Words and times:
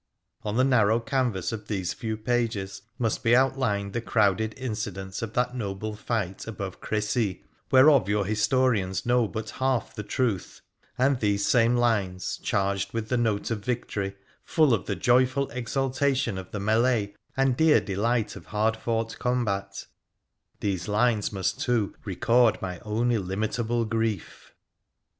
On 0.41 0.57
the 0.57 0.63
narrow 0.63 0.99
canvas 0.99 1.51
of 1.51 1.67
these 1.67 1.93
few 1.93 2.17
pages 2.17 2.81
must 2.97 3.21
be 3.23 3.35
outlined 3.35 3.93
the 3.93 4.01
crowded 4.01 4.55
incidents 4.57 5.21
of 5.21 5.33
that 5.33 5.53
noble 5.55 5.95
fight 5.95 6.47
above 6.47 6.81
Crecy, 6.81 7.43
whereof 7.69 8.09
your 8.09 8.25
historians 8.25 9.05
know 9.05 9.27
but 9.27 9.51
half 9.51 9.93
the 9.93 10.01
truth, 10.01 10.61
and 10.97 11.19
these 11.19 11.45
same 11.45 11.77
lines, 11.77 12.39
charged 12.41 12.93
with 12.93 13.09
the 13.09 13.15
note 13.17 13.51
of 13.51 13.63
victory, 13.63 14.15
full 14.43 14.73
of 14.73 14.87
the 14.87 14.95
joyful 14.95 15.51
exultation 15.51 16.39
of 16.39 16.49
the 16.49 16.59
melee 16.59 17.13
and 17.37 17.55
dear 17.55 17.79
delight 17.79 18.35
of 18.35 18.47
hard 18.47 18.75
fought 18.77 19.19
combat— 19.19 19.85
these 20.61 20.87
lines 20.87 21.31
must, 21.31 21.61
too, 21.61 21.93
record 22.05 22.59
my 22.59 22.79
own 22.79 23.09
illimit 23.11 23.59
able 23.63 23.85
grief. 23.85 24.55